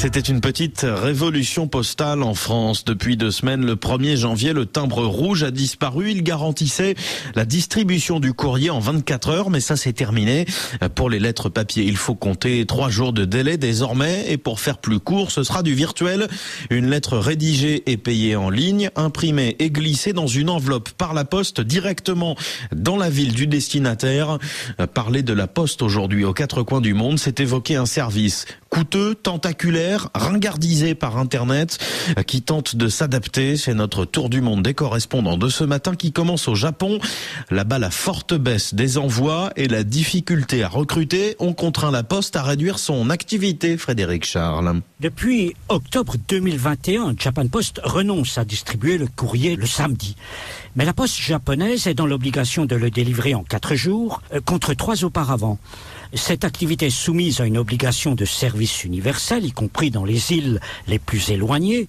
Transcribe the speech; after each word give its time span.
C'était 0.00 0.20
une 0.20 0.40
petite 0.40 0.86
révolution 0.88 1.66
postale 1.66 2.22
en 2.22 2.34
France. 2.34 2.84
Depuis 2.84 3.16
deux 3.16 3.32
semaines, 3.32 3.66
le 3.66 3.74
1er 3.74 4.14
janvier, 4.14 4.52
le 4.52 4.64
timbre 4.64 5.04
rouge 5.04 5.42
a 5.42 5.50
disparu. 5.50 6.12
Il 6.12 6.22
garantissait 6.22 6.94
la 7.34 7.44
distribution 7.44 8.20
du 8.20 8.32
courrier 8.32 8.70
en 8.70 8.78
24 8.78 9.28
heures, 9.28 9.50
mais 9.50 9.58
ça 9.58 9.74
c'est 9.76 9.92
terminé. 9.92 10.46
Pour 10.94 11.10
les 11.10 11.18
lettres 11.18 11.48
papier, 11.48 11.82
il 11.82 11.96
faut 11.96 12.14
compter 12.14 12.64
trois 12.64 12.90
jours 12.90 13.12
de 13.12 13.24
délai 13.24 13.56
désormais. 13.56 14.26
Et 14.28 14.36
pour 14.36 14.60
faire 14.60 14.78
plus 14.78 15.00
court, 15.00 15.32
ce 15.32 15.42
sera 15.42 15.64
du 15.64 15.74
virtuel. 15.74 16.28
Une 16.70 16.88
lettre 16.88 17.18
rédigée 17.18 17.90
et 17.90 17.96
payée 17.96 18.36
en 18.36 18.50
ligne, 18.50 18.90
imprimée 18.94 19.56
et 19.58 19.68
glissée 19.68 20.12
dans 20.12 20.28
une 20.28 20.48
enveloppe 20.48 20.90
par 20.90 21.12
la 21.12 21.24
poste 21.24 21.60
directement 21.60 22.36
dans 22.70 22.96
la 22.96 23.10
ville 23.10 23.32
du 23.32 23.48
destinataire. 23.48 24.38
Parler 24.94 25.24
de 25.24 25.32
la 25.32 25.48
poste 25.48 25.82
aujourd'hui 25.82 26.24
aux 26.24 26.34
quatre 26.34 26.62
coins 26.62 26.80
du 26.80 26.94
monde, 26.94 27.18
c'est 27.18 27.40
évoquer 27.40 27.74
un 27.74 27.86
service 27.86 28.46
coûteux, 28.70 29.14
tentaculaire, 29.14 30.08
ringardisé 30.14 30.94
par 30.94 31.18
Internet, 31.18 31.78
qui 32.26 32.42
tente 32.42 32.76
de 32.76 32.88
s'adapter. 32.88 33.56
C'est 33.56 33.74
notre 33.74 34.04
tour 34.04 34.28
du 34.28 34.40
monde 34.40 34.62
des 34.62 34.74
correspondants 34.74 35.36
de 35.36 35.48
ce 35.48 35.64
matin 35.64 35.94
qui 35.94 36.12
commence 36.12 36.48
au 36.48 36.54
Japon. 36.54 36.98
Là-bas, 37.50 37.78
la 37.78 37.90
forte 37.90 38.34
baisse 38.34 38.74
des 38.74 38.98
envois 38.98 39.50
et 39.56 39.68
la 39.68 39.84
difficulté 39.84 40.62
à 40.62 40.68
recruter 40.68 41.36
ont 41.38 41.52
contraint 41.52 41.90
la 41.90 42.02
Poste 42.02 42.36
à 42.36 42.42
réduire 42.42 42.78
son 42.78 43.10
activité, 43.10 43.76
Frédéric 43.76 44.24
Charles. 44.24 44.80
Depuis 45.00 45.54
octobre 45.68 46.14
2021, 46.28 47.14
Japan 47.18 47.46
Post 47.48 47.80
renonce 47.84 48.38
à 48.38 48.44
distribuer 48.44 48.98
le 48.98 49.06
courrier 49.06 49.56
le 49.56 49.66
samedi. 49.66 50.16
Mais 50.76 50.84
la 50.84 50.92
Poste 50.92 51.20
japonaise 51.20 51.86
est 51.86 51.94
dans 51.94 52.06
l'obligation 52.06 52.64
de 52.64 52.76
le 52.76 52.90
délivrer 52.90 53.34
en 53.34 53.42
quatre 53.42 53.74
jours, 53.74 54.22
euh, 54.32 54.40
contre 54.40 54.74
trois 54.74 55.04
auparavant. 55.04 55.58
Cette 56.14 56.44
activité 56.44 56.86
est 56.86 56.90
soumise 56.90 57.40
à 57.40 57.46
une 57.46 57.58
obligation 57.58 58.14
de 58.14 58.24
service 58.24 58.67
universel, 58.84 59.44
y 59.44 59.52
compris 59.52 59.90
dans 59.90 60.04
les 60.04 60.32
îles 60.32 60.60
les 60.86 60.98
plus 60.98 61.30
éloignées, 61.30 61.88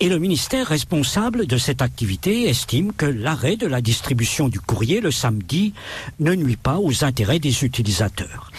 et 0.00 0.08
le 0.08 0.18
ministère 0.18 0.66
responsable 0.66 1.46
de 1.46 1.58
cette 1.58 1.82
activité 1.82 2.48
estime 2.48 2.92
que 2.92 3.06
l'arrêt 3.06 3.56
de 3.56 3.66
la 3.66 3.80
distribution 3.80 4.48
du 4.48 4.60
courrier 4.60 5.00
le 5.00 5.10
samedi 5.10 5.74
ne 6.20 6.34
nuit 6.34 6.56
pas 6.56 6.78
aux 6.78 7.04
intérêts 7.04 7.38
des 7.38 7.64
utilisateurs. 7.64 8.50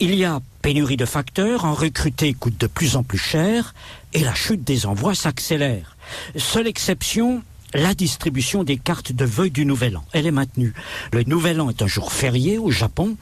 Il 0.00 0.14
y 0.14 0.24
a 0.24 0.40
pénurie 0.62 0.96
de 0.96 1.04
facteurs, 1.04 1.64
en 1.64 1.74
recruter 1.74 2.34
coûte 2.34 2.58
de 2.58 2.66
plus 2.66 2.96
en 2.96 3.02
plus 3.02 3.18
cher, 3.18 3.74
et 4.12 4.20
la 4.20 4.34
chute 4.34 4.64
des 4.64 4.86
envois 4.86 5.14
s'accélère. 5.14 5.96
Seule 6.36 6.66
exception, 6.66 7.42
la 7.74 7.94
distribution 7.94 8.64
des 8.64 8.76
cartes 8.76 9.12
de 9.12 9.24
vœux 9.24 9.50
du 9.50 9.64
Nouvel 9.64 9.96
An. 9.96 10.04
Elle 10.12 10.26
est 10.26 10.32
maintenue. 10.32 10.72
Le 11.12 11.22
Nouvel 11.24 11.60
An 11.60 11.70
est 11.70 11.82
un 11.82 11.86
jour 11.86 12.12
férié 12.12 12.58
au 12.58 12.70
Japon. 12.70 13.16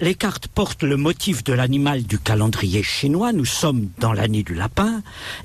Les 0.00 0.14
cartes 0.14 0.48
portent 0.48 0.82
le 0.82 0.96
motif 0.96 1.44
de 1.44 1.52
l'animal 1.52 2.02
du 2.02 2.18
calendrier 2.18 2.82
chinois. 2.82 3.32
Nous 3.32 3.44
sommes 3.44 3.88
dans 3.98 4.12
l'année 4.12 4.42
du 4.42 4.54
lapin. 4.54 5.02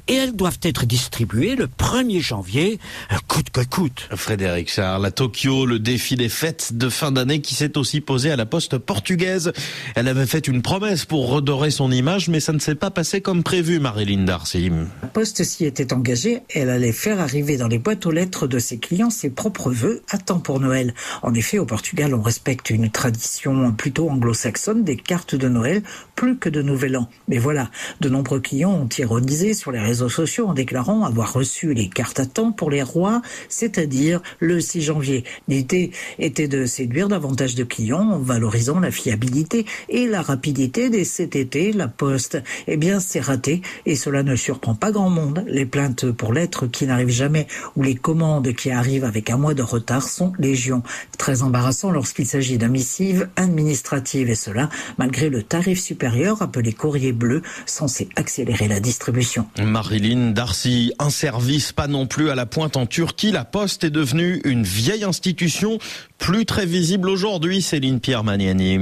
Et 0.08 0.16
elles 0.16 0.36
doivent 0.36 0.60
être 0.64 0.86
distribuées 0.86 1.56
le 1.56 1.68
1er 1.68 2.22
janvier, 2.22 2.80
coûte 3.28 3.52
que 3.52 3.62
coûte. 3.62 4.10
Frédéric 4.16 4.70
Charles, 4.72 5.06
à 5.06 5.12
Tokyo, 5.12 5.66
le 5.66 5.80
défi 5.80 6.16
des 6.16 6.30
fêtes 6.30 6.74
de 6.74 6.90
fin 6.90 7.12
d'année 7.12 7.42
qui 7.42 7.56
s'est 7.56 7.78
aussi 7.78 8.02
posé 8.02 8.32
à 8.32 8.36
la 8.36 8.46
poste 8.46 8.78
portugaise. 8.78 9.54
Elle 9.96 10.08
avait 10.08 10.26
fait 10.26 10.48
une 10.48 10.62
promesse 10.62 11.06
pour 11.06 11.30
redorer 11.30 11.72
son 11.72 11.92
image, 11.92 12.28
mais 12.28 12.40
ça 12.40 12.54
ne 12.54 12.60
s'est 12.60 12.76
pas 12.76 12.92
passé 12.92 13.22
comme 13.22 13.44
prévu, 13.44 13.80
Marilyn 13.80 14.26
Darcy. 14.26 14.72
La 15.02 15.08
poste 15.08 15.44
s'y 15.44 15.66
était 15.66 15.94
engagée. 15.94 16.42
Elle 16.54 16.70
allait 16.70 16.92
faire 16.92 17.20
arriver 17.20 17.56
dans 17.58 17.68
les 17.68 17.80
boîtes 17.80 18.06
aux 18.06 18.12
lettres 18.12 18.48
de 18.50 18.60
ses 18.60 18.80
clients 18.80 19.10
ses 19.10 19.30
propres 19.30 19.72
vœux 19.72 20.02
à 20.10 20.18
temps 20.18 20.40
pour 20.40 20.60
Noël. 20.60 20.94
En 21.22 21.34
effet, 21.34 21.60
au 21.60 21.66
Portugal, 21.66 22.14
on 22.14 22.22
respecte 22.22 22.70
une 22.70 22.90
tradition 22.90 23.72
plutôt 23.72 24.10
anglo-saxonne 24.10 24.84
des 24.84 24.98
cartes 24.98 25.36
de 25.36 25.48
Noël 25.48 25.84
plus 26.16 26.38
que 26.38 26.50
de 26.50 26.62
Nouvel 26.62 26.98
An. 26.98 27.08
Mais 27.28 27.38
voilà, 27.38 27.70
de 28.02 28.10
nombreux 28.10 28.40
clients 28.42 28.74
ont 28.74 28.90
ironisé 28.98 29.54
sur 29.54 29.72
les 29.72 29.80
réseaux 29.80 30.10
sociaux 30.10 30.48
en 30.48 30.54
déclarant 30.54 31.04
avoir 31.04 31.32
reçu 31.32 31.74
les 31.74 31.88
cartes 31.90 32.20
à 32.20 32.26
temps 32.26 32.52
pour 32.52 32.70
les 32.70 32.84
rois, 32.84 33.22
c'est-à-dire 33.48 34.22
le 34.40 34.60
6 34.60 34.82
janvier. 34.82 35.24
L'idée 35.48 35.92
était 36.18 36.48
de 36.48 36.66
séduire 36.66 37.08
davantage 37.08 37.56
de 37.56 37.64
clients 37.64 38.10
en 38.10 38.20
valorisant 38.20 38.80
la 38.80 38.92
fiabilité 38.92 39.66
et 39.88 40.08
la 40.08 40.22
rapidité 40.22 40.90
des 40.90 41.04
CTT, 41.04 41.72
la 41.74 41.88
poste. 41.88 42.42
Eh 42.68 42.78
bien, 42.78 43.00
c'est 43.00 43.20
raté 43.20 43.62
et 43.86 43.96
cela 43.96 44.24
ne 44.24 44.36
surprend 44.36 44.76
pas 44.76 44.92
grand 44.92 45.10
monde. 45.10 45.44
Les 45.48 45.66
plaintes 45.66 46.12
pour 46.12 46.34
lettres 46.34 46.68
qui 46.68 46.86
n'arrivent 46.86 47.10
jamais 47.10 47.48
ou 47.76 47.84
les 47.84 47.96
commandes 47.96 48.39
qui 48.48 48.72
arrivent 48.72 49.04
avec 49.04 49.30
un 49.30 49.38
mois 49.38 49.54
de 49.54 49.62
retard 49.62 50.08
sont 50.08 50.34
légion. 50.40 50.84
Très 51.18 51.42
embarrassant 51.42 51.92
lorsqu'il 51.92 52.26
s'agit 52.26 52.58
d'un 52.58 52.68
missive 52.68 53.30
administrative 53.36 54.30
et 54.30 54.36
cela 54.36 54.70
malgré 54.98 55.30
le 55.30 55.44
tarif 55.44 55.80
supérieur 55.80 56.42
appelé 56.42 56.74
courrier 56.74 57.12
bleu 57.12 57.42
censé 57.66 58.10
accélérer 58.16 58.68
la 58.68 58.80
distribution. 58.80 59.48
Marilyn 59.62 60.32
Darcy, 60.32 60.94
un 61.00 61.10
service 61.10 61.72
pas 61.72 61.88
non 61.88 62.08
plus 62.08 62.30
à 62.30 62.36
la 62.36 62.46
pointe 62.46 62.78
en 62.78 62.86
Turquie. 62.86 63.32
La 63.32 63.46
Poste 63.46 63.84
est 63.84 63.90
devenue 63.90 64.42
une 64.46 64.64
vieille 64.64 65.04
institution, 65.04 65.78
plus 66.18 66.46
très 66.46 66.66
visible 66.66 67.10
aujourd'hui, 67.10 67.62
Céline 67.62 68.00
Pierre 68.00 68.24
Maniani. 68.24 68.80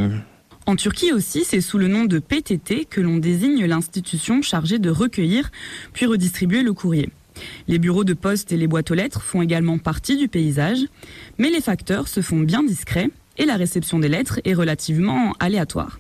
En 0.65 0.75
Turquie 0.75 1.13
aussi, 1.13 1.45
c'est 1.45 1.61
sous 1.61 1.77
le 1.77 1.87
nom 1.87 2.03
de 2.03 2.19
PTT 2.19 2.85
que 2.89 2.99
l'on 2.99 3.17
désigne 3.17 3.65
l'institution 3.65 4.41
chargée 4.41 4.79
de 4.79 4.89
recueillir 4.89 5.49
puis 5.93 6.05
redistribuer 6.05 6.61
le 6.61 6.73
courrier. 6.73 7.09
Les 7.67 7.79
bureaux 7.79 8.03
de 8.03 8.13
poste 8.13 8.51
et 8.51 8.57
les 8.57 8.67
boîtes 8.67 8.91
aux 8.91 8.95
lettres 8.95 9.21
font 9.21 9.41
également 9.41 9.77
partie 9.77 10.17
du 10.17 10.27
paysage, 10.27 10.79
mais 11.37 11.49
les 11.49 11.61
facteurs 11.61 12.07
se 12.07 12.21
font 12.21 12.39
bien 12.39 12.63
discrets 12.63 13.09
et 13.37 13.45
la 13.45 13.55
réception 13.55 13.99
des 13.99 14.09
lettres 14.09 14.39
est 14.45 14.53
relativement 14.53 15.33
aléatoire. 15.39 15.99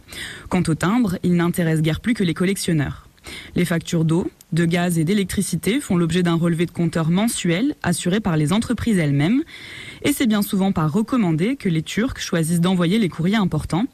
Quant 0.49 0.63
au 0.67 0.75
timbre, 0.75 1.17
il 1.23 1.35
n'intéresse 1.35 1.81
guère 1.81 1.99
plus 1.99 2.13
que 2.13 2.23
les 2.23 2.33
collectionneurs. 2.33 3.07
Les 3.55 3.65
factures 3.65 4.05
d'eau, 4.05 4.29
de 4.53 4.65
gaz 4.65 4.97
et 4.97 5.03
d'électricité 5.03 5.81
font 5.81 5.97
l'objet 5.97 6.23
d'un 6.23 6.35
relevé 6.35 6.65
de 6.65 6.71
compteur 6.71 7.09
mensuel 7.09 7.75
assuré 7.83 8.19
par 8.19 8.37
les 8.37 8.53
entreprises 8.53 8.97
elles-mêmes, 8.97 9.43
et 10.03 10.13
c'est 10.13 10.27
bien 10.27 10.41
souvent 10.41 10.71
par 10.71 10.91
recommandé 10.91 11.55
que 11.57 11.69
les 11.69 11.81
Turcs 11.81 12.19
choisissent 12.19 12.61
d'envoyer 12.61 12.99
les 12.99 13.09
courriers 13.09 13.35
importants. 13.35 13.85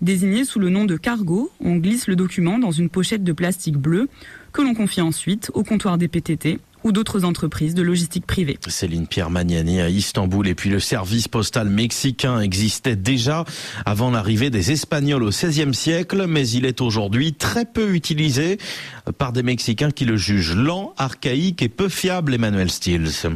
Désigné 0.00 0.44
sous 0.44 0.58
le 0.58 0.70
nom 0.70 0.84
de 0.84 0.96
cargo, 0.96 1.52
on 1.60 1.76
glisse 1.76 2.08
le 2.08 2.16
document 2.16 2.58
dans 2.58 2.72
une 2.72 2.88
pochette 2.88 3.22
de 3.22 3.32
plastique 3.32 3.76
bleu 3.76 4.08
que 4.52 4.62
l'on 4.62 4.74
confie 4.74 5.00
ensuite 5.00 5.50
au 5.54 5.62
comptoir 5.62 5.96
des 5.98 6.08
PTT 6.08 6.58
ou 6.84 6.92
d'autres 6.92 7.24
entreprises 7.24 7.74
de 7.74 7.82
logistique 7.82 8.26
privée. 8.26 8.58
Céline 8.68 9.06
Pierre 9.06 9.30
Magnani 9.30 9.80
à 9.80 9.88
Istanbul 9.88 10.48
et 10.48 10.54
puis 10.54 10.70
le 10.70 10.80
service 10.80 11.28
postal 11.28 11.68
mexicain 11.68 12.40
existait 12.40 12.96
déjà 12.96 13.44
avant 13.84 14.10
l'arrivée 14.10 14.50
des 14.50 14.72
Espagnols 14.72 15.22
au 15.22 15.30
XVIe 15.30 15.74
siècle, 15.74 16.26
mais 16.28 16.48
il 16.48 16.64
est 16.64 16.80
aujourd'hui 16.80 17.32
très 17.34 17.64
peu 17.64 17.94
utilisé 17.94 18.58
par 19.18 19.32
des 19.32 19.42
Mexicains 19.42 19.90
qui 19.90 20.04
le 20.04 20.16
jugent 20.16 20.56
lent, 20.56 20.94
archaïque 20.96 21.62
et 21.62 21.68
peu 21.68 21.88
fiable, 21.88 22.34
Emmanuel 22.34 22.70
Stills. 22.70 23.28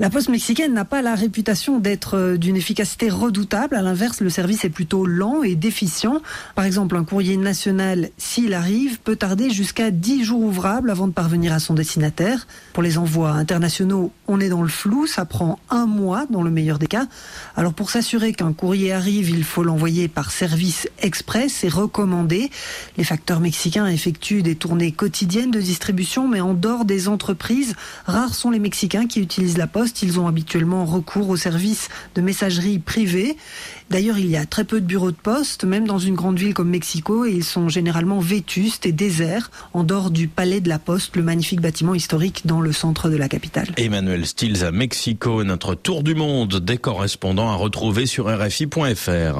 La 0.00 0.08
poste 0.08 0.30
mexicaine 0.30 0.72
n'a 0.72 0.86
pas 0.86 1.02
la 1.02 1.14
réputation 1.14 1.78
d'être 1.78 2.16
euh, 2.16 2.38
d'une 2.38 2.56
efficacité 2.56 3.10
redoutable. 3.10 3.76
À 3.76 3.82
l'inverse, 3.82 4.22
le 4.22 4.30
service 4.30 4.64
est 4.64 4.70
plutôt 4.70 5.04
lent 5.04 5.42
et 5.42 5.56
déficient. 5.56 6.22
Par 6.54 6.64
exemple, 6.64 6.96
un 6.96 7.04
courrier 7.04 7.36
national, 7.36 8.08
s'il 8.16 8.54
arrive, 8.54 8.98
peut 9.00 9.16
tarder 9.16 9.50
jusqu'à 9.50 9.90
10 9.90 10.24
jours 10.24 10.40
ouvrables 10.40 10.90
avant 10.90 11.06
de 11.06 11.12
parvenir 11.12 11.52
à 11.52 11.58
son 11.58 11.74
destinataire. 11.74 12.46
Pour 12.72 12.82
les 12.82 12.96
envois 12.96 13.32
internationaux, 13.32 14.10
on 14.26 14.40
est 14.40 14.48
dans 14.48 14.62
le 14.62 14.68
flou. 14.68 15.06
Ça 15.06 15.26
prend 15.26 15.58
un 15.68 15.84
mois 15.84 16.24
dans 16.30 16.42
le 16.42 16.50
meilleur 16.50 16.78
des 16.78 16.86
cas. 16.86 17.04
Alors 17.54 17.74
pour 17.74 17.90
s'assurer 17.90 18.32
qu'un 18.32 18.54
courrier 18.54 18.94
arrive, 18.94 19.28
il 19.28 19.44
faut 19.44 19.64
l'envoyer 19.64 20.08
par 20.08 20.30
service 20.30 20.88
express 21.02 21.62
et 21.62 21.68
recommandé. 21.68 22.50
Les 22.96 23.04
facteurs 23.04 23.40
mexicains 23.40 23.86
effectuent 23.86 24.42
des 24.42 24.54
tournées 24.54 24.92
quotidiennes 24.92 25.50
de 25.50 25.60
distribution, 25.60 26.26
mais 26.26 26.40
en 26.40 26.54
dehors 26.54 26.86
des 26.86 27.06
entreprises, 27.06 27.74
rares 28.06 28.34
sont 28.34 28.48
les 28.48 28.60
Mexicains 28.60 29.06
qui 29.06 29.20
utilisent 29.20 29.58
la 29.58 29.66
ils 30.02 30.18
ont 30.20 30.26
habituellement 30.26 30.84
recours 30.84 31.28
aux 31.28 31.36
services 31.36 31.88
de 32.14 32.20
messagerie 32.20 32.78
privée. 32.78 33.36
D'ailleurs, 33.90 34.18
il 34.18 34.30
y 34.30 34.36
a 34.36 34.46
très 34.46 34.64
peu 34.64 34.80
de 34.80 34.86
bureaux 34.86 35.10
de 35.10 35.16
poste, 35.16 35.64
même 35.64 35.86
dans 35.86 35.98
une 35.98 36.14
grande 36.14 36.38
ville 36.38 36.54
comme 36.54 36.70
Mexico, 36.70 37.24
et 37.24 37.32
ils 37.32 37.44
sont 37.44 37.68
généralement 37.68 38.20
vétustes 38.20 38.86
et 38.86 38.92
déserts, 38.92 39.50
en 39.72 39.82
dehors 39.84 40.10
du 40.10 40.28
palais 40.28 40.60
de 40.60 40.68
la 40.68 40.78
Poste, 40.78 41.16
le 41.16 41.22
magnifique 41.22 41.60
bâtiment 41.60 41.94
historique 41.94 42.46
dans 42.46 42.60
le 42.60 42.72
centre 42.72 43.08
de 43.08 43.16
la 43.16 43.28
capitale. 43.28 43.68
Emmanuel 43.76 44.26
Stills 44.26 44.64
à 44.64 44.70
Mexico, 44.70 45.44
notre 45.44 45.74
tour 45.74 46.02
du 46.02 46.14
monde 46.14 46.60
des 46.60 46.78
correspondants 46.78 47.50
à 47.50 47.54
retrouver 47.54 48.06
sur 48.06 48.26
RFI.fr. 48.26 49.38